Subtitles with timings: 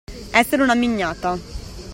[0.31, 1.37] Essere una mignata.